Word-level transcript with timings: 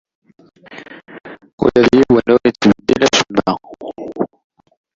Ula 1.63 1.81
d 1.87 1.89
yiwen 1.97 2.27
ur 2.33 2.41
yettbeddil 2.45 3.01
acemma. 3.07 3.51